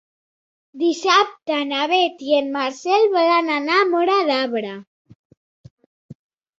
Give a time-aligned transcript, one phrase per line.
[0.83, 4.77] Dissabte na Beth i en Marcel volen anar a Móra d'Ebre.